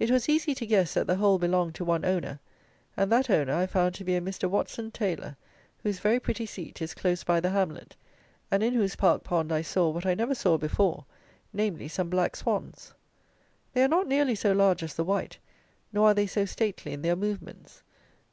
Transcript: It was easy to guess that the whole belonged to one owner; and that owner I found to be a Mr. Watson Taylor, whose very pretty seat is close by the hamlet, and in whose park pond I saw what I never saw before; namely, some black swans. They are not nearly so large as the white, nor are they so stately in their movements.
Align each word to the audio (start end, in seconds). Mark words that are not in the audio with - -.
It 0.00 0.10
was 0.10 0.28
easy 0.28 0.52
to 0.56 0.66
guess 0.66 0.94
that 0.94 1.06
the 1.06 1.14
whole 1.14 1.38
belonged 1.38 1.76
to 1.76 1.84
one 1.84 2.04
owner; 2.04 2.40
and 2.96 3.12
that 3.12 3.30
owner 3.30 3.54
I 3.54 3.66
found 3.68 3.94
to 3.94 4.04
be 4.04 4.16
a 4.16 4.20
Mr. 4.20 4.50
Watson 4.50 4.90
Taylor, 4.90 5.36
whose 5.84 6.00
very 6.00 6.18
pretty 6.18 6.44
seat 6.44 6.82
is 6.82 6.92
close 6.92 7.22
by 7.22 7.38
the 7.38 7.50
hamlet, 7.50 7.94
and 8.50 8.64
in 8.64 8.74
whose 8.74 8.96
park 8.96 9.22
pond 9.22 9.52
I 9.52 9.62
saw 9.62 9.88
what 9.90 10.06
I 10.06 10.14
never 10.16 10.34
saw 10.34 10.58
before; 10.58 11.04
namely, 11.52 11.86
some 11.86 12.10
black 12.10 12.34
swans. 12.34 12.94
They 13.72 13.84
are 13.84 13.86
not 13.86 14.08
nearly 14.08 14.34
so 14.34 14.50
large 14.50 14.82
as 14.82 14.94
the 14.94 15.04
white, 15.04 15.38
nor 15.92 16.08
are 16.08 16.14
they 16.14 16.26
so 16.26 16.46
stately 16.46 16.92
in 16.92 17.02
their 17.02 17.14
movements. 17.14 17.84